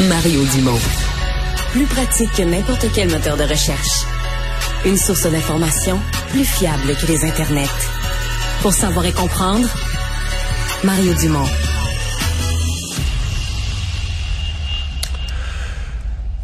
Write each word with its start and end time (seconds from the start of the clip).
Mario 0.00 0.44
Dumont. 0.54 0.78
Plus 1.72 1.86
pratique 1.86 2.30
que 2.36 2.42
n'importe 2.42 2.84
quel 2.94 3.08
moteur 3.08 3.38
de 3.38 3.44
recherche. 3.44 4.04
Une 4.84 4.98
source 4.98 5.26
d'information 5.26 5.98
plus 6.28 6.44
fiable 6.44 6.94
que 7.00 7.06
les 7.06 7.24
internets. 7.24 7.66
Pour 8.60 8.74
savoir 8.74 9.06
et 9.06 9.12
comprendre, 9.12 9.66
Mario 10.84 11.14
Dumont. 11.14 11.48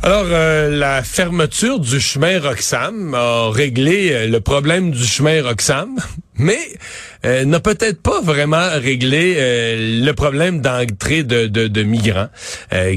Alors, 0.02 0.26
euh, 0.30 0.70
la 0.70 1.02
fermeture 1.02 1.78
du 1.78 2.00
chemin 2.00 2.40
Roxham 2.40 3.14
a 3.14 3.50
réglé 3.50 4.12
euh, 4.12 4.26
le 4.28 4.40
problème 4.40 4.90
du 4.92 5.04
chemin 5.04 5.42
Roxham, 5.42 5.96
mais 6.36 6.58
euh, 7.24 7.44
n'a 7.44 7.60
peut-être 7.60 8.00
pas 8.02 8.20
vraiment 8.20 8.68
réglé 8.74 9.36
le 10.02 10.12
problème 10.12 10.60
d'entrée 10.60 11.22
de, 11.22 11.46
de, 11.46 11.68
de, 11.68 11.82
migrants 11.82 12.28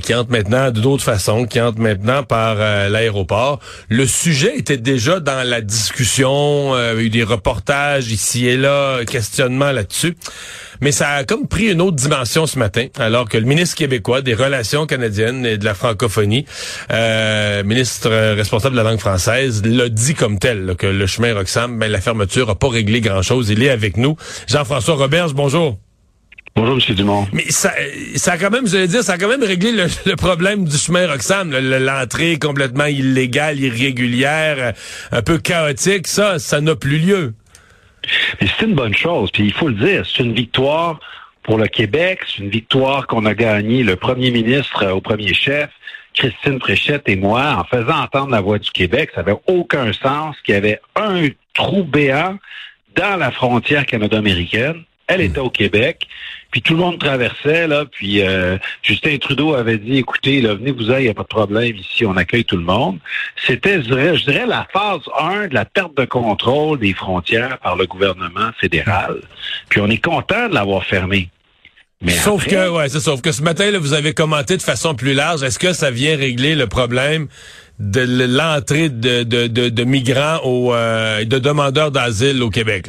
qui 0.03 0.13
entrent 0.13 0.31
maintenant 0.31 0.71
d'autres 0.71 1.03
façons, 1.03 1.45
qui 1.45 1.59
entrent 1.59 1.79
maintenant 1.79 2.23
par 2.23 2.55
l'aéroport. 2.55 3.59
Le 3.89 4.05
sujet 4.05 4.57
était 4.57 4.77
déjà 4.77 5.19
dans 5.19 5.47
la 5.47 5.61
discussion, 5.61 6.75
il 6.75 6.79
y 6.79 6.99
a 6.99 7.03
eu 7.03 7.09
des 7.09 7.23
reportages 7.23 8.11
ici 8.11 8.47
et 8.47 8.57
là, 8.57 9.03
questionnements 9.05 9.71
là-dessus. 9.71 10.15
Mais 10.81 10.91
ça 10.91 11.09
a 11.11 11.23
comme 11.23 11.47
pris 11.47 11.71
une 11.71 11.81
autre 11.81 11.95
dimension 11.95 12.45
ce 12.47 12.59
matin, 12.59 12.87
alors 12.97 13.29
que 13.29 13.37
le 13.37 13.45
ministre 13.45 13.75
québécois 13.75 14.21
des 14.21 14.33
Relations 14.33 14.85
canadiennes 14.85 15.45
et 15.45 15.57
de 15.57 15.65
la 15.65 15.73
francophonie, 15.73 16.45
euh, 16.91 17.63
ministre 17.63 18.09
responsable 18.35 18.75
de 18.75 18.81
la 18.81 18.89
langue 18.89 18.99
française, 18.99 19.63
l'a 19.65 19.89
dit 19.89 20.13
comme 20.13 20.39
tel, 20.39 20.75
que 20.77 20.87
le 20.87 21.07
chemin 21.07 21.33
Roxham, 21.33 21.79
ben, 21.79 21.91
la 21.91 22.01
fermeture 22.01 22.47
n'a 22.47 22.55
pas 22.55 22.69
réglé 22.69 23.01
grand-chose. 23.01 23.49
Il 23.49 23.63
est 23.63 23.69
avec 23.69 23.97
nous. 23.97 24.14
Jean-François 24.47 24.95
Roberge, 24.95 25.33
bonjour. 25.33 25.77
Bonjour, 26.57 26.75
M. 26.75 26.95
Dumont. 26.95 27.27
Mais 27.33 27.43
ça, 27.49 27.73
ça 28.15 28.33
a 28.33 28.37
quand 28.37 28.49
même, 28.49 28.65
je 28.65 28.85
dire, 28.85 29.03
ça 29.03 29.13
a 29.13 29.17
quand 29.17 29.27
même 29.27 29.43
réglé 29.43 29.73
le, 29.73 30.15
problème 30.15 30.63
du 30.63 30.77
chemin 30.77 31.05
Roxham, 31.05 31.51
l'entrée 31.51 32.39
complètement 32.39 32.85
illégale, 32.85 33.59
irrégulière, 33.59 34.73
un 35.11 35.21
peu 35.21 35.37
chaotique. 35.37 36.07
Ça, 36.07 36.39
ça 36.39 36.61
n'a 36.61 36.77
plus 36.77 36.99
lieu. 36.99 37.33
Mais 38.39 38.47
c'est 38.47 38.65
une 38.65 38.75
bonne 38.75 38.95
chose, 38.95 39.31
puis 39.31 39.43
il 39.43 39.53
faut 39.53 39.67
le 39.67 39.75
dire, 39.75 40.05
c'est 40.05 40.23
une 40.23 40.33
victoire 40.33 40.99
pour 41.43 41.57
le 41.57 41.67
Québec, 41.67 42.19
c'est 42.25 42.41
une 42.41 42.49
victoire 42.49 43.05
qu'on 43.07 43.25
a 43.25 43.33
gagnée 43.33 43.83
le 43.83 43.97
premier 43.97 44.31
ministre 44.31 44.85
au 44.91 45.01
premier 45.01 45.33
chef, 45.33 45.69
Christine 46.13 46.59
Fréchette 46.59 47.03
et 47.07 47.17
moi, 47.17 47.57
en 47.57 47.63
faisant 47.65 48.03
entendre 48.03 48.31
la 48.31 48.41
voix 48.41 48.59
du 48.59 48.71
Québec. 48.71 49.11
Ça 49.13 49.21
n'avait 49.21 49.37
aucun 49.47 49.91
sens 49.91 50.35
qu'il 50.45 50.55
y 50.55 50.57
avait 50.57 50.79
un 50.95 51.27
trou 51.53 51.83
béant 51.83 52.37
dans 52.95 53.17
la 53.17 53.31
frontière 53.31 53.85
canado-américaine. 53.85 54.83
Elle 55.07 55.21
était 55.21 55.39
au 55.39 55.51
Québec. 55.51 56.07
Puis 56.51 56.61
tout 56.61 56.73
le 56.73 56.79
monde 56.79 56.97
traversait, 56.99 57.67
là, 57.67 57.85
puis 57.85 58.21
euh, 58.21 58.57
Justin 58.81 59.17
Trudeau 59.17 59.53
avait 59.53 59.77
dit, 59.77 59.97
écoutez, 59.97 60.39
là, 60.39 60.55
venez 60.55 60.71
vous 60.71 60.89
il 60.89 61.03
n'y 61.03 61.09
a 61.09 61.13
pas 61.13 61.23
de 61.23 61.27
problème, 61.27 61.75
ici, 61.75 62.05
on 62.05 62.15
accueille 62.15 62.45
tout 62.45 62.55
le 62.55 62.63
monde. 62.63 62.97
C'était, 63.45 63.83
je 63.83 64.23
dirais, 64.23 64.45
la 64.45 64.65
phase 64.71 65.01
1 65.19 65.49
de 65.49 65.53
la 65.53 65.65
perte 65.65 65.95
de 65.97 66.05
contrôle 66.05 66.79
des 66.79 66.93
frontières 66.93 67.57
par 67.59 67.75
le 67.75 67.85
gouvernement 67.85 68.51
fédéral. 68.57 69.17
Puis 69.69 69.81
on 69.81 69.89
est 69.89 70.03
content 70.03 70.47
de 70.47 70.53
l'avoir 70.53 70.85
fermé. 70.85 71.29
Mais 72.01 72.11
sauf 72.11 72.45
que, 72.45 72.69
ouais, 72.69 72.89
c'est 72.89 72.99
sauf 72.99 73.21
que 73.21 73.31
ce 73.31 73.41
matin, 73.41 73.71
là, 73.71 73.79
vous 73.79 73.93
avez 73.93 74.13
commenté 74.13 74.57
de 74.57 74.61
façon 74.61 74.95
plus 74.95 75.13
large. 75.13 75.43
Est-ce 75.43 75.59
que 75.59 75.73
ça 75.73 75.91
vient 75.91 76.15
régler 76.15 76.55
le 76.55 76.67
problème 76.67 77.27
de 77.79 78.25
l'entrée 78.25 78.89
de, 78.89 79.23
de, 79.23 79.47
de, 79.47 79.83
migrants 79.83 80.39
au, 80.43 80.73
euh, 80.73 81.25
de 81.25 81.39
demandeurs 81.39 81.91
d'asile 81.91 82.41
au 82.41 82.49
Québec? 82.49 82.87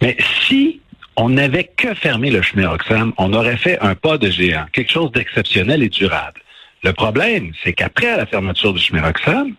Mais 0.00 0.16
si 0.46 0.80
on 1.16 1.28
n'avait 1.28 1.64
que 1.76 1.94
fermé 1.94 2.30
le 2.30 2.42
chemin 2.42 2.68
Roxham, 2.68 3.12
on 3.18 3.32
aurait 3.32 3.56
fait 3.56 3.78
un 3.80 3.94
pas 3.94 4.16
de 4.16 4.30
géant, 4.30 4.66
quelque 4.72 4.92
chose 4.92 5.12
d'exceptionnel 5.12 5.82
et 5.82 5.88
durable. 5.88 6.40
Le 6.82 6.94
problème, 6.94 7.52
c'est 7.62 7.74
qu'après 7.74 8.16
la 8.16 8.24
fermeture 8.24 8.72
du 8.72 8.80
chemin 8.80 9.02
Roxham, 9.02 9.54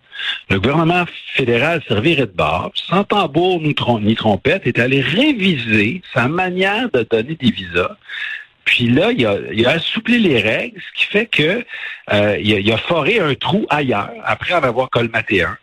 le 0.50 0.58
gouvernement 0.58 1.04
fédéral 1.34 1.80
servirait 1.86 2.26
de 2.26 2.32
bord, 2.32 2.72
sans 2.74 3.04
tambour 3.04 3.60
ni, 3.60 3.74
trompette, 4.14 4.66
est 4.66 4.78
allé 4.78 5.00
réviser 5.00 6.02
sa 6.12 6.26
manière 6.26 6.90
de 6.90 7.06
donner 7.08 7.36
des 7.36 7.50
visas. 7.50 7.96
Puis 8.64 8.88
là, 8.88 9.10
il 9.10 9.26
a, 9.26 9.36
il 9.52 9.66
a 9.66 9.70
assoupli 9.72 10.18
les 10.18 10.40
règles, 10.40 10.80
ce 10.80 11.00
qui 11.00 11.06
fait 11.06 11.26
que 11.26 11.64
euh, 12.12 12.38
il, 12.40 12.54
a, 12.54 12.58
il, 12.58 12.72
a, 12.72 12.78
foré 12.78 13.18
un 13.18 13.34
trou 13.34 13.66
ailleurs 13.70 14.10
après 14.24 14.54
en 14.54 14.62
avoir 14.62 14.88
colmaté 14.90 15.42
un. 15.42 15.56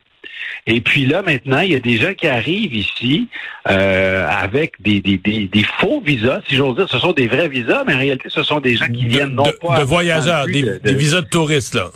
Et 0.68 0.82
puis 0.82 1.06
là, 1.06 1.22
maintenant, 1.22 1.62
il 1.62 1.72
y 1.72 1.76
a 1.76 1.80
des 1.80 1.98
gens 1.98 2.14
qui 2.14 2.28
arrivent 2.28 2.76
ici 2.76 3.28
euh, 3.70 4.28
avec 4.30 4.82
des, 4.82 5.02
des, 5.02 5.18
des, 5.18 5.64
faux 5.64 6.02
visas, 6.02 6.42
si 6.48 6.56
j'ose 6.56 6.76
dire. 6.76 6.90
Ce 6.90 7.00
sont 7.00 7.14
des 7.14 7.28
vrais 7.28 7.50
visas, 7.50 7.84
mais 7.88 7.96
en 7.96 8.00
réalité, 8.00 8.30
ce 8.30 8.44
sont 8.44 8.60
des 8.60 8.76
gens 8.76 8.88
qui 8.88 9.06
viennent 9.06 9.34
non 9.34 9.52
pas... 9.62 9.80
De 9.80 9.84
voyageurs, 9.84 10.46
des, 10.46 10.94
visas 10.94 11.22
de 11.22 11.28
touristes, 11.28 11.76
là. 11.76 11.90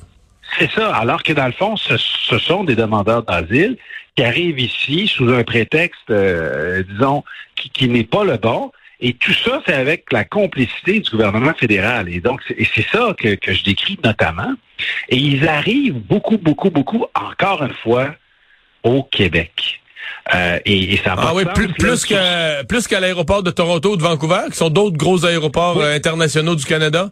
C'est 0.58 0.72
ça. 0.72 0.96
Alors 0.96 1.24
que 1.24 1.34
dans 1.34 1.48
le 1.48 1.52
fond, 1.52 1.76
ce, 1.78 1.98
sont 2.38 2.64
des 2.64 2.76
demandeurs 2.76 3.24
d'asile 3.24 3.78
qui 4.16 4.24
arrivent 4.24 4.60
ici 4.60 5.08
sous 5.08 5.30
un 5.30 5.44
prétexte, 5.44 6.10
euh, 6.12 6.84
disons, 6.90 7.24
qui, 7.56 7.70
qui 7.70 7.90
n'est 7.90 8.04
pas 8.04 8.24
le 8.24 8.38
bon. 8.38 8.72
Et 9.06 9.14
tout 9.14 9.34
ça, 9.34 9.62
c'est 9.66 9.74
avec 9.74 10.14
la 10.14 10.24
complicité 10.24 11.02
du 11.02 11.12
gouvernement 11.12 11.54
fédéral. 11.54 12.08
Et 12.08 12.22
donc, 12.22 12.40
c'est 12.48 12.86
ça 12.90 13.14
que, 13.20 13.36
que 13.36 13.52
je 13.54 13.64
décris 13.66 14.00
notamment. 14.02 14.54
Et 15.10 15.18
ils 15.18 15.46
arrivent 15.46 16.00
beaucoup, 16.00 16.38
beaucoup, 16.38 16.70
beaucoup, 16.70 17.06
encore 17.14 17.64
une 17.64 17.74
fois, 17.74 18.16
au 18.82 19.04
Québec. 19.04 19.82
Euh, 20.34 20.58
et, 20.66 20.98
ça 21.04 21.16
ah 21.18 21.34
oui, 21.36 21.44
plus, 21.54 21.68
plus 21.68 22.88
qu'à 22.88 23.00
l'aéroport 23.02 23.44
de 23.44 23.52
Toronto 23.52 23.92
ou 23.92 23.98
de 23.98 24.02
Vancouver, 24.02 24.44
qui 24.50 24.58
sont 24.58 24.70
d'autres 24.70 24.96
gros 24.96 25.26
aéroports 25.26 25.82
euh, 25.82 25.94
internationaux 25.94 26.56
du 26.56 26.64
Canada. 26.64 27.12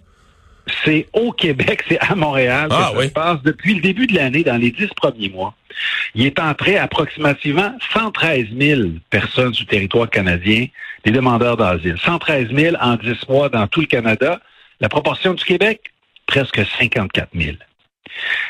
C'est 0.86 1.08
au 1.14 1.32
Québec, 1.32 1.84
c'est 1.90 2.00
à 2.00 2.16
Montréal 2.16 2.70
ah, 2.72 2.92
que 2.94 3.00
ça 3.00 3.08
se 3.08 3.12
passe 3.12 3.42
depuis 3.44 3.76
le 3.76 3.82
début 3.82 4.08
de 4.08 4.16
l'année, 4.16 4.44
dans 4.44 4.58
les 4.58 4.72
dix 4.72 4.88
premiers 4.96 5.30
mois. 5.30 5.54
Il 6.16 6.26
est 6.26 6.40
entré 6.40 6.78
approximativement 6.78 7.74
113 7.94 8.48
000 8.58 8.82
personnes 9.10 9.54
sur 9.54 9.66
le 9.66 9.70
territoire 9.70 10.10
canadien, 10.10 10.68
des 11.06 11.12
demandeurs 11.12 11.58
d'asile. 11.58 11.96
113 12.04 12.50
000 12.54 12.76
en 12.80 12.96
dix 12.96 13.28
mois 13.28 13.50
dans 13.50 13.68
tout 13.68 13.82
le 13.82 13.88
Canada. 13.88 14.40
La 14.80 14.90
proportion 14.90 15.34
du 15.34 15.44
Québec, 15.44 15.92
presque 16.28 16.62
54 16.80 17.30
000. 17.34 17.58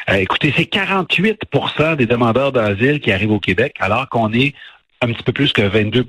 Euh, 0.10 0.14
écoutez, 0.16 0.54
c'est 0.56 0.72
48% 0.72 1.96
des 1.96 2.06
demandeurs 2.06 2.52
d'asile 2.52 3.00
qui 3.00 3.12
arrivent 3.12 3.32
au 3.32 3.40
Québec, 3.40 3.76
alors 3.80 4.10
qu'on 4.10 4.34
est 4.34 4.54
un 5.02 5.08
petit 5.08 5.24
peu 5.24 5.32
plus 5.32 5.52
que 5.54 5.62
22 5.62 6.06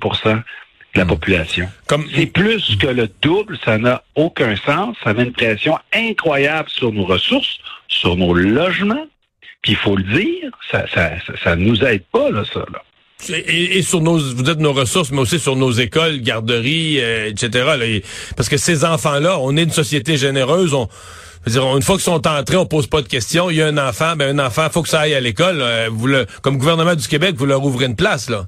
de 0.93 0.99
la 0.99 1.05
hmm. 1.05 1.07
population. 1.07 1.69
C'est 2.15 2.25
plus 2.27 2.77
que 2.77 2.87
le 2.87 3.09
double, 3.21 3.57
ça 3.63 3.77
n'a 3.77 4.03
aucun 4.15 4.55
sens, 4.55 4.95
ça 5.03 5.13
met 5.13 5.23
une 5.23 5.33
pression 5.33 5.77
incroyable 5.93 6.69
sur 6.69 6.91
nos 6.91 7.05
ressources, 7.05 7.59
sur 7.87 8.15
nos 8.15 8.33
logements, 8.33 9.07
puis 9.61 9.73
il 9.73 9.77
faut 9.77 9.95
le 9.95 10.03
dire, 10.03 10.51
ça 10.69 10.85
ça, 10.93 11.11
ça, 11.43 11.55
nous 11.55 11.83
aide 11.83 12.03
pas, 12.11 12.29
là, 12.29 12.43
ça, 12.51 12.59
là. 12.71 12.81
Et, 13.29 13.81
sur 13.83 14.01
nos, 14.01 14.17
vous 14.17 14.43
dites 14.43 14.59
nos 14.59 14.73
ressources, 14.73 15.11
mais 15.11 15.21
aussi 15.21 15.39
sur 15.39 15.55
nos 15.55 15.71
écoles, 15.71 16.19
garderies, 16.19 16.99
euh, 16.99 17.29
etc. 17.29 18.01
parce 18.35 18.49
que 18.49 18.57
ces 18.57 18.83
enfants-là, 18.83 19.39
on 19.39 19.55
est 19.55 19.63
une 19.63 19.71
société 19.71 20.17
généreuse, 20.17 20.73
on, 20.73 20.89
dire, 21.47 21.63
une 21.75 21.81
fois 21.81 21.95
qu'ils 21.95 22.03
sont 22.03 22.27
entrés, 22.27 22.57
on 22.57 22.65
pose 22.65 22.87
pas 22.87 23.01
de 23.01 23.07
questions. 23.07 23.49
Il 23.49 23.57
y 23.57 23.61
a 23.61 23.67
un 23.67 23.77
enfant, 23.77 24.15
ben 24.15 24.37
un 24.37 24.45
enfant, 24.45 24.67
faut 24.69 24.81
que 24.81 24.89
ça 24.89 25.01
aille 25.01 25.13
à 25.13 25.21
l'école. 25.21 25.61
Euh, 25.61 25.89
vous 25.91 26.07
le, 26.07 26.25
comme 26.41 26.57
gouvernement 26.57 26.95
du 26.95 27.07
Québec, 27.07 27.35
vous 27.37 27.45
leur 27.45 27.63
ouvrez 27.63 27.85
une 27.85 27.95
place, 27.95 28.29
là. 28.29 28.47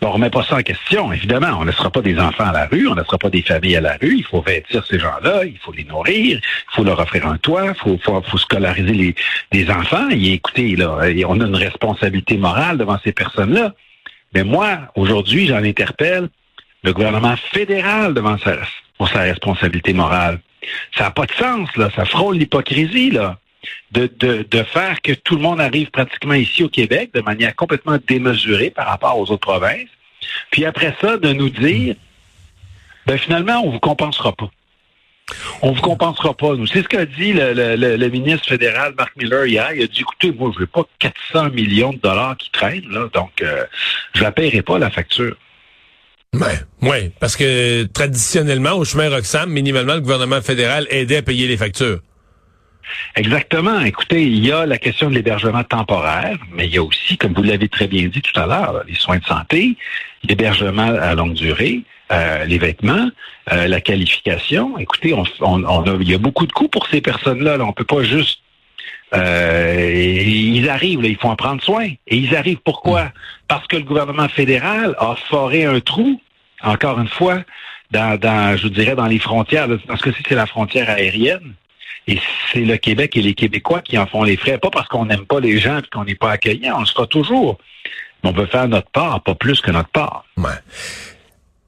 On 0.00 0.12
remet 0.12 0.30
pas 0.30 0.44
ça 0.44 0.56
en 0.56 0.62
question, 0.62 1.12
évidemment. 1.12 1.58
On 1.58 1.64
ne 1.64 1.70
laissera 1.70 1.90
pas 1.90 2.02
des 2.02 2.18
enfants 2.18 2.46
à 2.46 2.52
la 2.52 2.66
rue, 2.66 2.86
on 2.86 2.94
ne 2.94 3.00
laissera 3.00 3.18
pas 3.18 3.30
des 3.30 3.42
familles 3.42 3.76
à 3.76 3.80
la 3.80 3.96
rue. 4.00 4.16
Il 4.18 4.24
faut 4.24 4.40
vêtir 4.40 4.86
ces 4.86 4.98
gens-là, 4.98 5.44
il 5.44 5.58
faut 5.58 5.72
les 5.72 5.84
nourrir, 5.84 6.40
il 6.40 6.74
faut 6.74 6.84
leur 6.84 7.00
offrir 7.00 7.26
un 7.26 7.36
toit, 7.38 7.66
il 7.66 7.74
faut, 7.74 7.98
faut, 7.98 8.38
scolariser 8.38 8.92
les, 8.92 9.14
les 9.52 9.70
enfants. 9.70 10.08
Et 10.10 10.34
écoutez, 10.34 10.76
là, 10.76 10.98
on 11.26 11.40
a 11.40 11.46
une 11.46 11.56
responsabilité 11.56 12.36
morale 12.36 12.78
devant 12.78 12.98
ces 13.02 13.12
personnes-là. 13.12 13.74
Mais 14.34 14.44
moi, 14.44 14.78
aujourd'hui, 14.94 15.46
j'en 15.46 15.64
interpelle 15.64 16.28
le 16.84 16.92
gouvernement 16.92 17.36
fédéral 17.36 18.14
devant 18.14 18.38
sa, 18.38 18.56
pour 18.96 19.08
sa 19.08 19.20
responsabilité 19.20 19.92
morale. 19.92 20.40
Ça 20.96 21.04
n'a 21.04 21.10
pas 21.10 21.26
de 21.26 21.32
sens, 21.32 21.74
là. 21.76 21.90
Ça 21.94 22.04
frôle 22.04 22.36
l'hypocrisie, 22.36 23.10
là. 23.10 23.38
De, 23.90 24.08
de, 24.20 24.46
de, 24.48 24.62
faire 24.62 25.02
que 25.02 25.12
tout 25.12 25.34
le 25.34 25.42
monde 25.42 25.60
arrive 25.60 25.90
pratiquement 25.90 26.34
ici 26.34 26.62
au 26.62 26.68
Québec 26.68 27.10
de 27.12 27.20
manière 27.20 27.54
complètement 27.56 27.98
démesurée 28.06 28.70
par 28.70 28.86
rapport 28.86 29.18
aux 29.18 29.30
autres 29.30 29.46
provinces. 29.46 29.88
Puis 30.50 30.64
après 30.64 30.94
ça, 31.00 31.16
de 31.16 31.32
nous 31.32 31.50
dire, 31.50 31.94
ben 33.06 33.18
finalement, 33.18 33.62
on 33.64 33.70
vous 33.70 33.80
compensera 33.80 34.32
pas. 34.32 34.50
On 35.60 35.72
vous 35.72 35.80
compensera 35.82 36.34
pas, 36.34 36.54
nous. 36.54 36.66
C'est 36.66 36.82
ce 36.82 36.88
qu'a 36.88 37.04
dit 37.04 37.32
le, 37.34 38.08
ministre 38.08 38.48
fédéral, 38.48 38.94
Mark 38.96 39.12
Miller, 39.16 39.46
hier. 39.46 39.72
Il 39.74 39.82
a 39.82 39.86
dit, 39.86 40.00
écoutez, 40.00 40.32
moi, 40.32 40.50
je 40.54 40.60
veux 40.60 40.66
pas 40.66 40.84
400 40.98 41.50
millions 41.50 41.92
de 41.92 41.98
dollars 41.98 42.36
qui 42.36 42.50
traînent, 42.50 42.88
là, 42.90 43.08
donc 43.12 43.42
euh, 43.42 43.64
je 44.14 44.24
ne 44.24 44.30
paierai 44.30 44.62
pas, 44.62 44.78
la 44.78 44.90
facture. 44.90 45.36
Ouais, 46.34 46.58
ouais, 46.82 47.10
parce 47.20 47.36
que 47.36 47.84
traditionnellement, 47.84 48.72
au 48.72 48.84
chemin 48.84 49.08
Roxham, 49.08 49.50
minimalement, 49.50 49.94
le 49.94 50.00
gouvernement 50.00 50.42
fédéral 50.42 50.86
aidait 50.90 51.18
à 51.18 51.22
payer 51.22 51.46
les 51.46 51.56
factures. 51.56 52.00
Exactement. 53.16 53.80
Écoutez, 53.80 54.24
il 54.24 54.44
y 54.44 54.52
a 54.52 54.66
la 54.66 54.78
question 54.78 55.10
de 55.10 55.14
l'hébergement 55.14 55.64
temporaire, 55.64 56.38
mais 56.52 56.66
il 56.66 56.74
y 56.74 56.78
a 56.78 56.82
aussi, 56.82 57.16
comme 57.16 57.32
vous 57.32 57.42
l'avez 57.42 57.68
très 57.68 57.86
bien 57.86 58.08
dit 58.08 58.22
tout 58.22 58.38
à 58.38 58.46
l'heure, 58.46 58.82
les 58.86 58.94
soins 58.94 59.18
de 59.18 59.24
santé, 59.24 59.76
l'hébergement 60.24 60.88
à 60.88 61.14
longue 61.14 61.34
durée, 61.34 61.82
euh, 62.12 62.44
les 62.44 62.58
vêtements, 62.58 63.10
euh, 63.52 63.66
la 63.66 63.80
qualification. 63.80 64.78
Écoutez, 64.78 65.14
on, 65.14 65.24
on, 65.40 65.64
a, 65.64 65.96
il 66.00 66.08
y 66.08 66.14
a 66.14 66.18
beaucoup 66.18 66.46
de 66.46 66.52
coûts 66.52 66.68
pour 66.68 66.86
ces 66.86 67.00
personnes-là. 67.00 67.56
Là. 67.56 67.64
On 67.64 67.72
peut 67.72 67.84
pas 67.84 68.02
juste 68.02 68.40
Euh, 69.14 70.22
ils 70.26 70.68
arrivent, 70.68 71.00
là, 71.00 71.08
il 71.08 71.16
faut 71.16 71.28
en 71.28 71.36
prendre 71.36 71.62
soin. 71.62 71.86
Et 72.06 72.16
ils 72.16 72.36
arrivent 72.36 72.60
pourquoi? 72.62 73.04
Mm. 73.04 73.12
Parce 73.48 73.66
que 73.66 73.76
le 73.76 73.82
gouvernement 73.82 74.28
fédéral 74.28 74.94
a 74.98 75.16
foré 75.30 75.64
un 75.64 75.80
trou, 75.80 76.20
encore 76.62 77.00
une 77.00 77.08
fois, 77.08 77.42
dans, 77.90 78.18
dans 78.18 78.56
je 78.56 78.68
dirais, 78.68 78.94
dans 78.94 79.06
les 79.06 79.18
frontières. 79.18 79.66
Parce 79.86 80.02
que 80.02 80.10
c'est 80.12 80.34
la 80.34 80.46
frontière 80.46 80.90
aérienne. 80.90 81.54
Et 82.08 82.18
c'est 82.50 82.64
le 82.64 82.78
Québec 82.78 83.16
et 83.16 83.22
les 83.22 83.34
Québécois 83.34 83.82
qui 83.82 83.98
en 83.98 84.06
font 84.06 84.22
les 84.22 84.38
frais, 84.38 84.56
pas 84.56 84.70
parce 84.70 84.88
qu'on 84.88 85.04
n'aime 85.04 85.26
pas 85.26 85.40
les 85.40 85.58
gens 85.58 85.78
et 85.78 85.82
qu'on 85.92 86.04
n'est 86.04 86.14
pas 86.14 86.30
accueillant, 86.30 86.78
on 86.78 86.80
le 86.80 86.86
sera 86.86 87.06
toujours. 87.06 87.58
Mais 88.24 88.30
on 88.30 88.32
veut 88.32 88.46
faire 88.46 88.66
notre 88.66 88.90
part, 88.90 89.22
pas 89.22 89.34
plus 89.34 89.60
que 89.60 89.70
notre 89.70 89.90
part. 89.90 90.24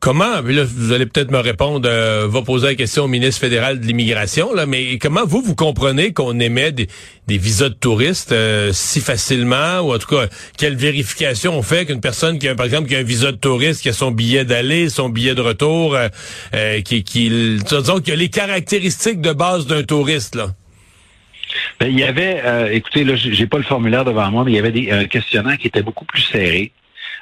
Comment, 0.00 0.41
vous 0.41 0.93
allez 0.93 1.05
peut-être 1.05 1.31
me 1.31 1.41
répondre, 1.41 1.87
euh, 1.87 2.26
va 2.26 2.41
poser 2.41 2.69
la 2.69 2.75
question 2.75 3.05
au 3.05 3.06
ministre 3.06 3.38
fédéral 3.38 3.81
de 3.81 3.87
l'immigration, 3.87 4.55
là, 4.55 4.64
mais 4.64 4.97
comment 4.97 5.26
vous, 5.26 5.43
vous 5.43 5.55
comprenez 5.55 6.14
qu'on 6.14 6.41
émet 6.41 6.73
des, 6.73 6.88
visas 7.29 7.69
de 7.69 7.75
touristes 7.75 8.32
euh, 8.32 8.70
si 8.73 9.02
facilement, 9.02 9.81
ou 9.81 9.93
en 9.93 9.99
tout 9.99 10.08
cas, 10.08 10.29
quelle 10.56 10.75
vérification 10.75 11.52
on 11.52 11.61
fait 11.61 11.85
qu'une 11.85 12.00
personne 12.00 12.38
qui 12.38 12.49
a, 12.49 12.55
par 12.55 12.64
exemple, 12.64 12.88
qui 12.88 12.97
a 12.97 13.00
un 13.00 13.02
visa 13.02 13.31
de 13.31 13.37
touriste, 13.37 13.82
qui 13.82 13.91
a 13.91 13.93
son 13.93 14.11
billet 14.11 14.47
d'aller, 14.47 14.88
son 14.88 15.11
billet 15.11 15.35
de 15.35 15.43
retour, 15.43 15.94
euh, 15.94 16.08
euh 16.55 16.81
qui, 16.81 17.05
qui, 17.05 17.29
disons, 17.29 17.99
a 17.99 18.17
les 18.17 18.31
caractéristiques 18.31 19.20
de 19.20 19.35
base 19.35 19.67
d'un 19.67 19.82
touriste, 19.82 20.35
là? 20.35 20.55
Ben, 21.79 21.88
il 21.88 21.99
y 21.99 22.05
avait, 22.05 22.75
écoutez, 22.75 23.05
là, 23.05 23.17
j'ai 23.17 23.47
pas 23.47 23.58
le 23.58 23.64
formulaire 23.64 24.06
devant 24.06 24.31
moi, 24.31 24.44
mais 24.44 24.52
il 24.52 24.55
y 24.55 24.58
avait 24.58 24.73
des, 24.73 24.91
un 24.93 25.05
questionnaire 25.05 25.58
qui 25.58 25.67
était 25.67 25.82
beaucoup 25.82 26.06
plus 26.06 26.23
serré. 26.23 26.73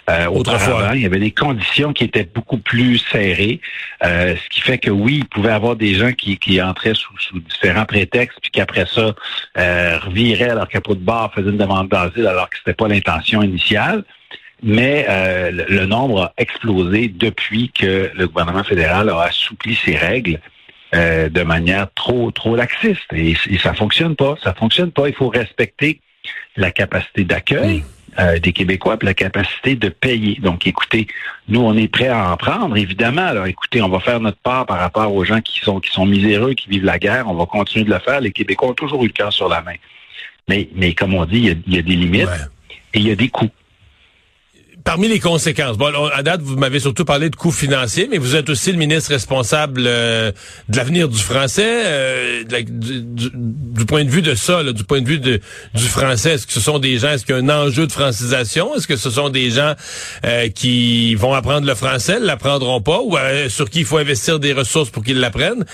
Euh, 0.08 0.26
Autrefois, 0.26 0.92
il 0.94 1.02
y 1.02 1.06
avait 1.06 1.18
des 1.18 1.30
conditions 1.30 1.92
qui 1.92 2.04
étaient 2.04 2.24
beaucoup 2.24 2.58
plus 2.58 2.98
serrées, 2.98 3.60
euh, 4.04 4.34
ce 4.36 4.48
qui 4.48 4.60
fait 4.60 4.78
que 4.78 4.90
oui, 4.90 5.18
il 5.18 5.26
pouvait 5.26 5.50
y 5.50 5.52
avoir 5.52 5.76
des 5.76 5.94
gens 5.94 6.12
qui, 6.12 6.38
qui 6.38 6.62
entraient 6.62 6.94
sous, 6.94 7.12
sous 7.18 7.40
différents 7.40 7.84
prétextes, 7.84 8.38
puis 8.40 8.50
qu'après 8.50 8.86
ça, 8.86 9.14
euh, 9.58 9.98
reviraient 9.98 10.50
à 10.50 10.54
leur 10.54 10.68
capot 10.68 10.94
de 10.94 11.00
bar, 11.00 11.32
faisaient 11.34 11.50
une 11.50 11.58
demande 11.58 11.88
d'asile 11.88 12.26
alors 12.26 12.48
que 12.48 12.56
c'était 12.58 12.74
pas 12.74 12.88
l'intention 12.88 13.42
initiale. 13.42 14.04
Mais 14.62 15.06
euh, 15.08 15.50
le, 15.68 15.86
nombre 15.86 16.22
a 16.22 16.32
explosé 16.36 17.08
depuis 17.08 17.70
que 17.70 18.10
le 18.12 18.26
gouvernement 18.26 18.64
fédéral 18.64 19.08
a 19.10 19.22
assoupli 19.22 19.74
ses 19.76 19.96
règles. 19.96 20.40
Euh, 20.94 21.28
de 21.28 21.42
manière 21.42 21.88
trop 21.94 22.30
trop 22.30 22.56
laxiste 22.56 23.12
et, 23.12 23.36
et 23.50 23.58
ça 23.58 23.74
fonctionne 23.74 24.16
pas 24.16 24.36
ça 24.42 24.54
fonctionne 24.54 24.90
pas 24.90 25.06
il 25.06 25.14
faut 25.14 25.28
respecter 25.28 26.00
la 26.56 26.70
capacité 26.70 27.24
d'accueil 27.24 27.78
mmh. 27.78 27.84
Euh, 28.18 28.40
des 28.40 28.52
Québécois, 28.52 28.96
puis 28.96 29.06
la 29.06 29.14
capacité 29.14 29.76
de 29.76 29.90
payer. 29.90 30.40
Donc, 30.40 30.66
écoutez, 30.66 31.06
nous, 31.46 31.60
on 31.60 31.76
est 31.76 31.86
prêts 31.86 32.08
à 32.08 32.32
en 32.32 32.36
prendre, 32.36 32.76
évidemment. 32.76 33.26
Alors, 33.26 33.46
écoutez, 33.46 33.80
on 33.80 33.88
va 33.88 34.00
faire 34.00 34.18
notre 34.18 34.38
part 34.38 34.66
par 34.66 34.78
rapport 34.78 35.14
aux 35.14 35.24
gens 35.24 35.40
qui 35.40 35.60
sont 35.60 35.78
qui 35.78 35.90
sont 35.90 36.04
miséreux, 36.04 36.54
qui 36.54 36.68
vivent 36.68 36.84
la 36.84 36.98
guerre. 36.98 37.28
On 37.28 37.34
va 37.34 37.46
continuer 37.46 37.84
de 37.84 37.90
le 37.90 38.00
faire. 38.00 38.20
Les 38.20 38.32
Québécois 38.32 38.70
ont 38.70 38.74
toujours 38.74 39.04
eu 39.04 39.06
le 39.06 39.12
cœur 39.12 39.32
sur 39.32 39.48
la 39.48 39.62
main. 39.62 39.74
Mais, 40.48 40.68
mais 40.74 40.94
comme 40.94 41.14
on 41.14 41.26
dit, 41.26 41.54
il 41.66 41.74
y 41.74 41.78
a, 41.78 41.82
des 41.82 41.94
limites 41.94 42.28
et 42.92 42.98
il 42.98 43.06
y 43.06 43.12
a 43.12 43.14
des 43.14 43.28
coûts 43.28 43.50
parmi 44.84 45.08
les 45.08 45.20
conséquences, 45.20 45.76
bon, 45.76 45.92
à 46.06 46.22
date, 46.22 46.40
vous 46.42 46.56
m'avez 46.56 46.80
surtout 46.80 47.04
parlé 47.04 47.30
de 47.30 47.36
coûts 47.36 47.50
financiers, 47.50 48.08
mais 48.10 48.18
vous 48.18 48.36
êtes 48.36 48.48
aussi 48.48 48.72
le 48.72 48.78
ministre 48.78 49.10
responsable 49.10 49.84
euh, 49.86 50.32
de 50.68 50.76
l'avenir 50.76 51.08
du 51.08 51.18
français. 51.18 51.82
Euh, 51.84 52.44
du, 52.44 53.84
point 53.86 54.04
de 54.04 54.10
vue 54.10 54.22
de 54.22 54.34
ça, 54.34 54.62
du 54.72 54.84
point 54.84 55.00
de 55.00 55.08
vue 55.08 55.18
de, 55.18 55.40
du 55.74 55.84
français, 55.84 56.32
est-ce 56.32 56.46
que 56.46 56.52
ce 56.52 56.60
sont 56.60 56.78
des 56.78 56.98
gens, 56.98 57.10
est-ce 57.10 57.24
qu'il 57.24 57.34
y 57.34 57.38
a 57.38 57.42
un 57.42 57.48
enjeu 57.48 57.86
de 57.86 57.92
francisation? 57.92 58.74
Est-ce 58.74 58.86
que 58.86 58.96
ce 58.96 59.10
sont 59.10 59.30
des 59.30 59.50
gens 59.50 59.74
euh, 60.24 60.48
qui 60.48 61.14
vont 61.14 61.32
apprendre 61.32 61.66
le 61.66 61.74
français, 61.74 62.18
l'apprendront 62.20 62.80
pas, 62.80 63.00
ou 63.00 63.16
sur 63.48 63.70
qui 63.70 63.80
il 63.80 63.84
faut 63.84 63.98
investir 63.98 64.38
des 64.38 64.52
ressources 64.52 64.90
pour 64.90 65.02
qu'ils 65.02 65.20
l'apprennent? 65.20 65.64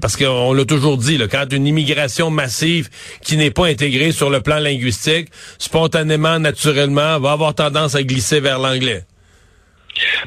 parce 0.00 0.16
qu'on 0.16 0.52
l'a 0.52 0.64
toujours 0.64 0.96
dit, 0.96 1.18
là, 1.18 1.26
quand 1.28 1.52
une 1.52 1.66
immigration 1.66 2.30
massive 2.30 2.88
qui 3.22 3.36
n'est 3.36 3.50
pas 3.50 3.66
intégrée 3.66 4.12
sur 4.12 4.30
le 4.30 4.40
plan 4.40 4.58
linguistique, 4.58 5.28
spontanément, 5.58 6.38
naturellement, 6.38 7.18
va 7.18 7.32
avoir 7.32 7.54
tendance 7.54 7.94
à 7.94 8.02
glisser 8.02 8.29
vers 8.38 8.60
l'anglais? 8.60 9.04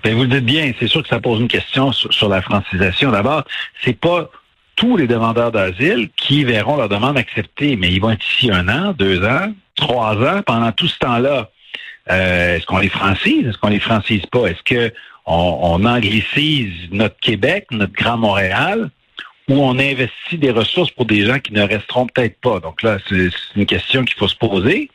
Ben, 0.03 0.15
vous 0.15 0.23
le 0.23 0.27
dites 0.27 0.45
bien, 0.45 0.73
c'est 0.79 0.88
sûr 0.88 1.01
que 1.03 1.09
ça 1.09 1.19
pose 1.19 1.39
une 1.39 1.47
question 1.47 1.91
sur, 1.91 2.29
la 2.29 2.41
francisation. 2.41 3.11
D'abord, 3.11 3.44
c'est 3.83 3.97
pas 3.97 4.29
tous 4.75 4.97
les 4.97 5.07
demandeurs 5.07 5.51
d'asile 5.51 6.09
qui 6.15 6.44
verront 6.44 6.75
leur 6.75 6.89
demande 6.89 7.17
acceptée, 7.17 7.75
mais 7.75 7.91
ils 7.91 8.01
vont 8.01 8.11
être 8.11 8.25
ici 8.25 8.51
un 8.51 8.67
an, 8.67 8.94
deux 8.94 9.23
ans, 9.23 9.53
trois 9.75 10.15
ans. 10.15 10.41
Pendant 10.45 10.71
tout 10.71 10.88
ce 10.88 10.97
temps-là, 11.00 11.50
euh, 12.11 12.57
est-ce 12.57 12.65
qu'on 12.65 12.79
les 12.79 12.89
francise? 12.89 13.47
Est-ce 13.47 13.57
qu'on 13.57 13.69
les 13.69 13.79
francise 13.79 14.25
pas? 14.25 14.47
Est-ce 14.47 14.63
que 14.63 14.94
on, 15.25 15.85
anglicise 15.85 16.89
notre 16.91 17.17
Québec, 17.21 17.67
notre 17.71 17.94
Grand 17.94 18.17
Montréal, 18.17 18.89
ou 19.47 19.63
on 19.63 19.79
investit 19.79 20.38
des 20.38 20.51
ressources 20.51 20.91
pour 20.91 21.05
des 21.05 21.25
gens 21.25 21.39
qui 21.39 21.53
ne 21.53 21.61
resteront 21.61 22.07
peut-être 22.07 22.39
pas? 22.41 22.59
Donc 22.59 22.81
là, 22.81 22.97
c'est 23.07 23.29
une 23.55 23.65
question 23.65 24.03
qu'il 24.03 24.17
faut 24.17 24.27
se 24.27 24.35
poser. 24.35 24.89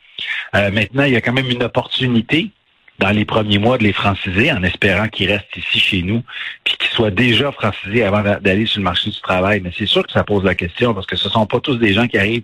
Euh, 0.55 0.69
maintenant, 0.69 1.03
il 1.03 1.13
y 1.13 1.15
a 1.15 1.21
quand 1.21 1.33
même 1.33 1.49
une 1.49 1.63
opportunité 1.63 2.51
dans 2.99 3.11
les 3.11 3.25
premiers 3.25 3.57
mois 3.57 3.77
de 3.77 3.83
les 3.83 3.93
franciser 3.93 4.51
en 4.51 4.61
espérant 4.63 5.07
qu'ils 5.07 5.31
restent 5.31 5.55
ici 5.55 5.79
chez 5.79 6.01
nous, 6.01 6.21
puis 6.65 6.75
qu'ils 6.77 6.89
soient 6.89 7.11
déjà 7.11 7.51
francisés 7.51 8.03
avant 8.03 8.21
d'aller 8.21 8.65
sur 8.65 8.79
le 8.79 8.83
marché 8.83 9.09
du 9.09 9.19
travail. 9.21 9.61
Mais 9.63 9.71
c'est 9.75 9.85
sûr 9.85 10.05
que 10.05 10.11
ça 10.11 10.23
pose 10.23 10.43
la 10.43 10.55
question 10.55 10.93
parce 10.93 11.07
que 11.07 11.15
ce 11.15 11.29
ne 11.29 11.31
sont 11.31 11.45
pas 11.45 11.61
tous 11.61 11.77
des 11.77 11.93
gens 11.93 12.07
qui 12.07 12.17
arrivent 12.17 12.43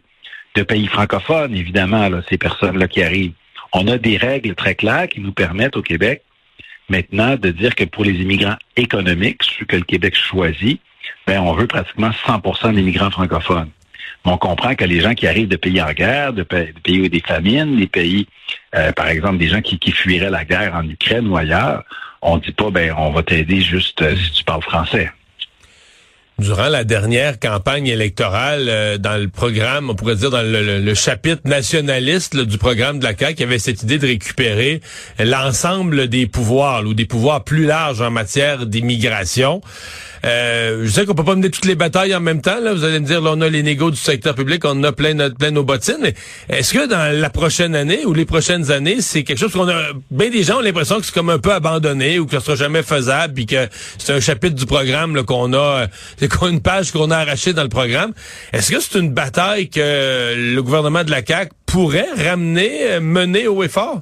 de 0.56 0.64
pays 0.64 0.88
francophones, 0.88 1.54
évidemment, 1.54 2.08
là, 2.08 2.22
ces 2.30 2.38
personnes-là 2.38 2.88
qui 2.88 3.04
arrivent. 3.04 3.34
On 3.74 3.88
a 3.88 3.98
des 3.98 4.16
règles 4.16 4.56
très 4.56 4.76
claires 4.76 5.10
qui 5.10 5.20
nous 5.20 5.34
permettent 5.34 5.76
au 5.76 5.82
Québec 5.82 6.22
maintenant 6.88 7.36
de 7.36 7.50
dire 7.50 7.76
que 7.76 7.84
pour 7.84 8.06
les 8.06 8.14
immigrants 8.14 8.58
économiques, 8.78 9.42
ceux 9.44 9.66
que 9.66 9.76
le 9.76 9.84
Québec 9.84 10.16
choisit, 10.16 10.80
ben, 11.28 11.42
on 11.42 11.54
veut 11.54 11.68
pratiquement 11.68 12.12
100% 12.26 12.74
d'immigrants 12.74 13.12
francophones 13.12 13.70
on 14.26 14.38
comprend 14.38 14.76
que 14.76 14.86
les 14.86 15.02
gens 15.02 15.14
qui 15.14 15.28
arrivent 15.28 15.48
de 15.48 15.56
pays 15.56 15.82
en 15.82 15.92
guerre, 15.94 16.34
de 16.34 16.44
pays, 16.44 17.02
où 17.02 17.08
des 17.08 17.22
famines, 17.26 17.78
des 17.78 17.88
pays, 17.88 18.28
euh, 18.76 18.92
par 18.92 19.08
exemple, 19.08 19.38
des 19.38 19.48
gens 19.48 19.62
qui, 19.62 19.80
fuiraient 19.92 20.30
la 20.30 20.46
guerre 20.46 20.76
en 20.76 20.88
Ukraine 20.88 21.28
ou 21.28 21.38
ailleurs, 21.38 21.84
on 22.22 22.38
dit 22.38 22.52
pas, 22.52 22.72
ben, 22.72 22.94
on 22.98 23.12
va 23.12 23.24
t'aider 23.24 23.62
juste 23.62 24.02
euh, 24.02 24.16
si 24.16 24.32
tu 24.32 24.44
parles 24.44 24.64
français. 24.64 25.12
Durant 26.38 26.68
la 26.68 26.84
dernière 26.84 27.40
campagne 27.40 27.88
électorale, 27.88 28.66
euh, 28.68 28.98
dans 28.98 29.16
le 29.16 29.30
programme, 29.30 29.90
on 29.90 29.96
pourrait 29.96 30.18
dire 30.18 30.32
dans 30.32 30.42
le, 30.42 30.94
chapitre 30.94 31.44
nationaliste 31.46 32.36
du 32.36 32.58
programme 32.58 33.00
de 33.00 33.06
la 33.06 33.16
CAQ, 33.16 33.36
il 33.38 33.40
y 33.40 33.44
avait 33.44 33.60
cette 33.60 33.84
idée 33.84 34.00
de 34.00 34.08
récupérer 34.08 34.82
l'ensemble 35.18 36.10
des 36.10 36.28
pouvoirs 36.28 36.84
ou 36.86 36.94
des 36.94 37.06
pouvoirs 37.06 37.46
plus 37.46 37.66
larges 37.66 38.02
en 38.02 38.12
matière 38.12 38.66
d'immigration. 38.66 39.62
Euh, 40.26 40.82
je 40.86 40.90
sais 40.90 41.06
qu'on 41.06 41.14
peut 41.14 41.24
pas 41.24 41.36
mener 41.36 41.52
toutes 41.52 41.66
les 41.66 41.76
batailles 41.76 42.16
en 42.16 42.20
même 42.20 42.42
temps. 42.42 42.60
Là. 42.60 42.74
Vous 42.74 42.84
allez 42.84 43.00
me 43.00 43.06
dire, 43.06 43.22
là, 43.22 43.32
on 43.34 43.42
a 43.42 43.50
les 43.50 43.64
négos 43.64 43.92
du 43.92 43.98
secteur 43.98 44.34
public, 44.34 44.64
on 44.66 44.84
a 44.84 44.92
plein, 44.92 45.30
plein 45.30 45.52
nos 45.52 45.64
bottines. 45.64 46.12
Est-ce 46.50 46.74
que 46.74 46.88
dans 46.88 47.20
la 47.20 47.30
prochaine 47.30 47.76
année 47.76 48.06
ou 48.06 48.14
les 48.14 48.26
prochaines 48.26 48.72
années, 48.72 49.02
c'est 49.02 49.24
quelque 49.24 49.40
chose 49.40 49.54
qu'on 49.54 49.70
a... 49.70 49.82
Bien 50.10 50.30
des 50.30 50.44
gens 50.44 50.58
ont 50.58 50.62
l'impression 50.62 51.00
que 51.00 51.06
c'est 51.06 51.14
comme 51.14 51.30
un 51.30 51.40
peu 51.40 51.54
abandonné 51.54 52.20
ou 52.20 52.26
que 52.26 52.40
ce 52.40 52.46
sera 52.46 52.56
jamais 52.56 52.84
faisable, 52.84 53.34
puis 53.34 53.46
que 53.46 53.68
c'est 53.98 54.14
un 54.14 54.20
chapitre 54.20 54.56
du 54.56 54.66
programme 54.66 55.24
qu'on 55.24 55.54
a... 55.54 55.88
C'est 56.18 56.32
une 56.42 56.62
page 56.62 56.92
qu'on 56.92 57.12
a 57.12 57.18
arrachée 57.18 57.54
dans 57.54 57.64
le 57.64 57.70
programme. 57.70 58.14
Est-ce 58.52 58.72
que 58.72 58.80
c'est 58.80 59.00
une 59.00 59.14
bataille 59.14 59.70
que 59.70 60.34
le 60.36 60.62
gouvernement 60.62 61.04
de 61.04 61.12
la 61.12 61.24
CAQ 61.26 61.52
pourrait 61.66 62.08
ramener, 62.18 62.84
euh, 62.84 63.00
mener 63.00 63.48
au 63.48 63.64
effort? 63.64 64.02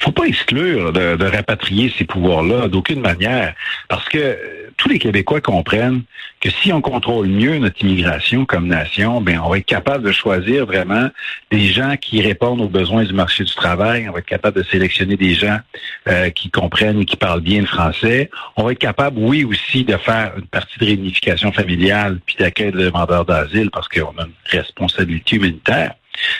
faut 0.00 0.12
pas 0.12 0.24
exclure 0.24 0.92
de, 0.92 1.16
de 1.16 1.24
rapatrier 1.24 1.92
ces 1.96 2.04
pouvoirs-là 2.04 2.68
d'aucune 2.68 3.00
manière, 3.00 3.54
parce 3.90 4.08
que 4.08 4.38
tous 4.76 4.88
les 4.88 5.00
Québécois 5.00 5.40
comprennent 5.40 6.02
que 6.40 6.48
si 6.48 6.72
on 6.72 6.80
contrôle 6.80 7.26
mieux 7.26 7.58
notre 7.58 7.82
immigration 7.82 8.44
comme 8.44 8.68
nation, 8.68 9.20
ben 9.20 9.40
on 9.44 9.50
va 9.50 9.58
être 9.58 9.66
capable 9.66 10.04
de 10.04 10.12
choisir 10.12 10.64
vraiment 10.64 11.10
des 11.50 11.66
gens 11.66 11.96
qui 11.96 12.22
répondent 12.22 12.60
aux 12.60 12.68
besoins 12.68 13.02
du 13.02 13.12
marché 13.12 13.42
du 13.42 13.52
travail. 13.52 14.08
On 14.08 14.12
va 14.12 14.20
être 14.20 14.26
capable 14.26 14.58
de 14.58 14.62
sélectionner 14.62 15.16
des 15.16 15.34
gens 15.34 15.58
euh, 16.06 16.30
qui 16.30 16.50
comprennent 16.50 17.00
et 17.00 17.04
qui 17.04 17.16
parlent 17.16 17.40
bien 17.40 17.62
le 17.62 17.66
français. 17.66 18.30
On 18.56 18.62
va 18.62 18.70
être 18.70 18.78
capable, 18.78 19.18
oui, 19.18 19.42
aussi 19.42 19.82
de 19.82 19.96
faire 19.96 20.34
une 20.36 20.46
partie 20.46 20.78
de 20.78 20.84
réunification 20.84 21.50
familiale 21.50 22.20
puis 22.24 22.36
d'accueil 22.38 22.70
de 22.70 22.78
demandeurs 22.78 23.24
d'asile 23.24 23.70
parce 23.72 23.88
qu'on 23.88 24.16
a 24.18 24.24
une 24.24 24.32
responsabilité 24.46 25.34
humanitaire. 25.34 25.94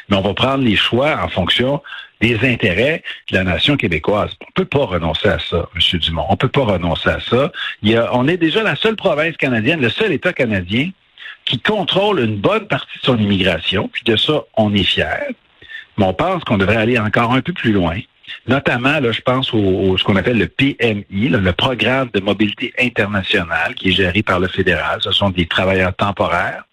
Mais 0.08 0.16
on 0.16 0.22
va 0.22 0.34
prendre 0.34 0.62
les 0.62 0.76
choix 0.76 1.20
en 1.20 1.28
fonction 1.28 1.82
des 2.20 2.38
intérêts 2.46 3.02
de 3.30 3.36
la 3.36 3.44
nation 3.44 3.76
québécoise. 3.76 4.36
On 4.40 4.52
peut 4.54 4.64
pas 4.64 4.84
renoncer 4.84 5.28
à 5.28 5.38
ça, 5.38 5.68
M. 5.74 5.98
Dumont. 6.00 6.26
On 6.28 6.36
peut 6.36 6.48
pas 6.48 6.64
renoncer 6.64 7.08
à 7.08 7.20
ça. 7.20 7.52
Il 7.82 8.00
on 8.12 8.28
est 8.28 8.36
déjà 8.36 8.62
la 8.62 8.76
seule 8.76 8.96
province 8.96 9.36
canadienne, 9.36 9.80
le 9.80 9.88
seul 9.88 10.12
État 10.12 10.32
canadien 10.32 10.90
qui 11.44 11.58
contrôle 11.58 12.20
une 12.20 12.36
bonne 12.36 12.66
partie 12.68 12.98
de 12.98 13.04
son 13.04 13.18
immigration. 13.18 13.88
Puis 13.92 14.02
de 14.04 14.16
ça, 14.16 14.42
on 14.56 14.74
est 14.74 14.84
fier. 14.84 15.26
Mais 15.98 16.04
on 16.04 16.14
pense 16.14 16.44
qu'on 16.44 16.58
devrait 16.58 16.76
aller 16.76 16.98
encore 16.98 17.32
un 17.32 17.42
peu 17.42 17.52
plus 17.52 17.72
loin. 17.72 17.98
Notamment, 18.46 19.00
là, 19.00 19.12
je 19.12 19.20
pense 19.20 19.52
au, 19.52 19.96
ce 19.98 20.04
qu'on 20.04 20.16
appelle 20.16 20.38
le 20.38 20.46
PMI, 20.46 21.28
le 21.28 21.52
Programme 21.52 22.10
de 22.14 22.20
mobilité 22.20 22.72
internationale, 22.78 23.74
qui 23.74 23.90
est 23.90 23.92
géré 23.92 24.22
par 24.22 24.40
le 24.40 24.48
fédéral. 24.48 25.00
Ce 25.02 25.10
sont 25.10 25.30
des 25.30 25.46
travailleurs 25.46 25.94
temporaires. 25.94 26.64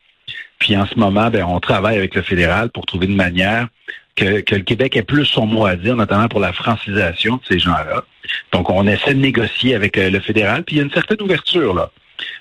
Puis 0.60 0.76
en 0.76 0.86
ce 0.86 0.96
moment, 0.96 1.30
ben, 1.30 1.44
on 1.44 1.60
travaille 1.60 1.98
avec 1.98 2.16
le 2.16 2.22
fédéral 2.22 2.70
pour 2.70 2.86
trouver 2.86 3.08
une 3.08 3.16
manière 3.16 3.68
que, 4.16 4.26
le 4.26 4.62
Québec 4.62 4.96
ait 4.96 5.04
plus 5.04 5.26
son 5.26 5.46
mot 5.46 5.66
à 5.66 5.76
dire, 5.76 5.96
notamment 5.96 6.28
pour 6.28 6.40
la 6.40 6.52
francisation 6.52 7.36
de 7.36 7.42
ces 7.48 7.60
gens-là. 7.60 8.04
Donc, 8.52 8.70
on 8.70 8.88
essaie 8.88 9.14
de 9.14 9.20
négocier 9.20 9.76
avec 9.76 9.98
euh, 9.98 10.10
le 10.10 10.20
fédéral, 10.20 10.64
puis 10.64 10.76
il 10.76 10.80
y 10.80 10.82
a 10.82 10.86
une 10.86 10.92
certaine 10.92 11.22
ouverture 11.22 11.74
là 11.74 11.92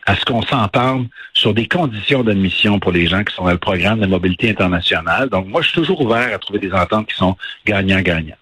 à 0.06 0.16
ce 0.16 0.24
qu'on 0.24 0.42
s'entende 0.42 1.08
sur 1.34 1.52
des 1.52 1.68
conditions 1.68 2.22
d'admission 2.22 2.78
pour 2.78 2.92
les 2.92 3.06
gens 3.06 3.24
qui 3.24 3.34
sont 3.34 3.44
dans 3.44 3.50
le 3.50 3.58
programme 3.58 4.00
de 4.00 4.06
mobilité 4.06 4.48
internationale. 4.48 5.28
Donc, 5.28 5.46
moi, 5.48 5.60
je 5.60 5.68
suis 5.68 5.74
toujours 5.74 6.00
ouvert 6.00 6.34
à 6.34 6.38
trouver 6.38 6.60
des 6.60 6.72
ententes 6.72 7.08
qui 7.08 7.16
sont 7.16 7.36
gagnant-gagnant. 7.66 8.36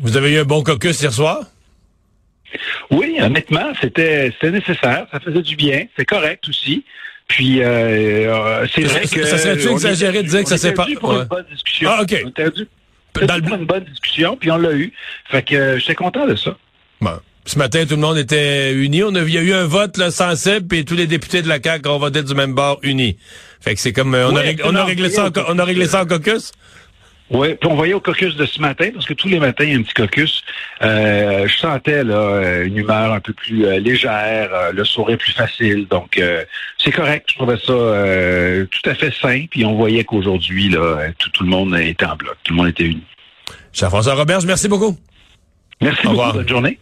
Vous 0.00 0.16
avez 0.16 0.34
eu 0.34 0.38
un 0.38 0.44
bon 0.44 0.62
caucus 0.62 1.00
hier 1.00 1.12
soir? 1.12 1.40
Oui, 2.90 3.16
honnêtement, 3.20 3.72
c'était 3.80 4.32
nécessaire. 4.42 5.06
Ça 5.10 5.20
faisait 5.20 5.42
du 5.42 5.56
bien. 5.56 5.86
C'est 5.96 6.04
correct 6.04 6.48
aussi. 6.48 6.84
Puis, 7.28 7.62
euh, 7.62 7.66
euh 7.66 8.66
c'est 8.72 8.82
vrai 8.82 9.02
que... 9.02 9.24
Ça 9.24 9.38
serait-tu 9.38 9.68
exagéré 9.68 10.22
de 10.22 10.28
dire 10.28 10.42
que 10.42 10.48
ça 10.48 10.58
s'est 10.58 10.72
pas... 10.72 10.86
pour 11.00 11.14
une 11.14 11.24
bonne 11.24 11.46
discussion. 11.50 11.90
Ah, 11.92 12.02
OK. 12.02 12.14
On 12.24 13.26
Dans 13.26 13.36
le... 13.36 13.60
une 13.60 13.66
bonne 13.66 13.84
discussion, 13.84 14.36
puis 14.36 14.50
on 14.50 14.58
l'a 14.58 14.72
eu. 14.72 14.92
Fait 15.30 15.42
que 15.42 15.54
euh, 15.54 15.78
j'étais 15.78 15.94
content 15.94 16.26
de 16.26 16.36
ça. 16.36 16.56
Bon. 17.00 17.18
Ce 17.46 17.58
matin, 17.58 17.84
tout 17.84 17.96
le 17.96 18.00
monde 18.00 18.16
était 18.16 18.72
uni. 18.72 19.02
On 19.02 19.14
a, 19.14 19.20
il 19.20 19.30
y 19.34 19.38
a 19.38 19.42
eu 19.42 19.52
un 19.52 19.66
vote 19.66 19.98
là, 19.98 20.10
sensible, 20.10 20.66
puis 20.66 20.84
tous 20.84 20.94
les 20.94 21.06
députés 21.06 21.42
de 21.42 21.48
la 21.48 21.62
CAQ 21.62 21.88
ont 21.88 21.98
voté 21.98 22.22
du 22.22 22.34
même 22.34 22.54
bord 22.54 22.78
uni. 22.82 23.18
Fait 23.60 23.74
que 23.74 23.80
c'est 23.80 23.92
comme 23.92 24.14
euh, 24.14 24.30
on, 24.30 24.36
a, 24.36 24.42
on, 24.64 24.74
a, 24.74 24.84
réglé 24.84 25.10
ça 25.10 25.26
en, 25.26 25.30
on 25.48 25.58
a 25.58 25.64
réglé 25.64 25.86
ça 25.86 26.02
en 26.02 26.06
caucus? 26.06 26.52
Oui, 27.34 27.54
puis 27.54 27.68
on 27.68 27.74
voyait 27.74 27.94
au 27.94 28.00
caucus 28.00 28.36
de 28.36 28.46
ce 28.46 28.60
matin, 28.60 28.90
parce 28.94 29.06
que 29.06 29.12
tous 29.12 29.26
les 29.26 29.40
matins, 29.40 29.64
il 29.64 29.72
y 29.72 29.74
a 29.74 29.78
un 29.78 29.82
petit 29.82 29.92
caucus. 29.92 30.44
Euh, 30.82 31.48
je 31.48 31.58
sentais 31.58 32.04
là 32.04 32.62
une 32.62 32.76
humeur 32.76 33.12
un 33.12 33.18
peu 33.18 33.32
plus 33.32 33.66
euh, 33.66 33.80
légère, 33.80 34.50
euh, 34.54 34.70
le 34.70 34.84
sourire 34.84 35.18
plus 35.18 35.32
facile. 35.32 35.88
Donc, 35.88 36.20
c'est 36.78 36.92
correct. 36.92 37.26
Je 37.30 37.34
trouvais 37.34 37.56
ça 37.56 38.66
tout 38.70 38.90
à 38.90 38.94
fait 38.94 39.12
sain. 39.20 39.46
Puis 39.50 39.64
on 39.64 39.74
voyait 39.74 40.04
qu'aujourd'hui, 40.04 40.68
là, 40.68 41.10
tout, 41.18 41.30
tout, 41.30 41.42
le 41.42 41.50
monde 41.50 41.76
était 41.76 42.06
en 42.06 42.14
bloc. 42.14 42.36
Tout 42.44 42.52
le 42.52 42.56
monde 42.56 42.68
était 42.68 42.84
uni. 42.84 43.02
Jean-François 43.72 44.14
Roberge, 44.14 44.46
merci 44.46 44.68
beaucoup. 44.68 44.96
Merci 45.80 46.06
beaucoup. 46.06 46.32
Bonne 46.32 46.48
journée. 46.48 46.78